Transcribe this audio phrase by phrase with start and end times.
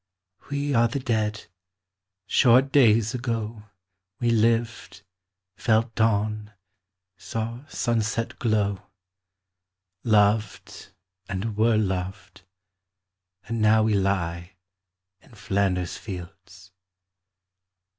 [0.49, 1.45] We are the Dead.
[2.25, 3.65] Short days ago
[4.19, 5.03] We lived,
[5.57, 6.53] felt dawn,
[7.19, 8.81] saw sunset glow,
[10.03, 10.89] Loved,
[11.29, 12.41] and were loved,
[13.43, 14.53] and now we lie
[15.21, 16.71] In Flanders fields.